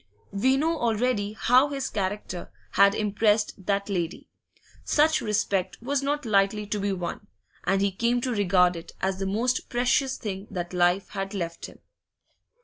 [0.31, 4.29] We know already how his character had impressed that lady;
[4.83, 7.27] such respect was not lightly to be won,
[7.65, 11.67] and he came to regard it as the most precious thing that life had left
[11.67, 11.81] him.